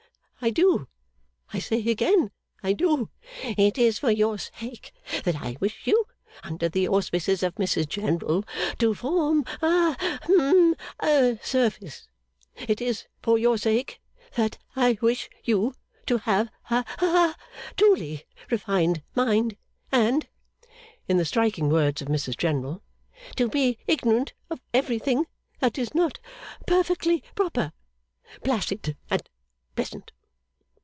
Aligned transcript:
I 0.43 0.49
do; 0.49 0.87
I 1.53 1.59
say 1.59 1.85
again, 1.87 2.31
I 2.63 2.73
do. 2.73 3.09
It 3.43 3.77
is 3.77 3.99
for 3.99 4.09
your 4.09 4.39
sake 4.39 4.91
that 5.23 5.35
I 5.39 5.55
wish 5.59 5.85
you, 5.85 6.05
under 6.41 6.67
the 6.67 6.87
auspices 6.87 7.43
of 7.43 7.53
Mrs 7.57 7.87
General, 7.87 8.43
to 8.79 8.95
form 8.95 9.45
a 9.61 9.95
hum 10.23 10.75
a 10.99 11.37
surface. 11.43 12.07
It 12.55 12.81
is 12.81 13.05
for 13.21 13.37
your 13.37 13.59
sake 13.59 14.01
that 14.35 14.57
I 14.75 14.97
wish 14.99 15.29
you 15.43 15.75
to 16.07 16.17
have 16.17 16.49
a 16.71 16.83
ha 16.97 17.35
truly 17.77 18.25
refined 18.49 19.03
mind, 19.13 19.57
and 19.91 20.27
(in 21.07 21.17
the 21.17 21.23
striking 21.25 21.69
words 21.69 22.01
of 22.01 22.07
Mrs 22.07 22.35
General) 22.35 22.81
to 23.35 23.47
be 23.47 23.77
ignorant 23.85 24.33
of 24.49 24.59
everything 24.73 25.27
that 25.59 25.77
is 25.77 25.93
not 25.93 26.17
perfectly 26.65 27.23
proper, 27.35 27.73
placid, 28.43 28.97
and 29.11 29.29
pleasant. 29.75 30.11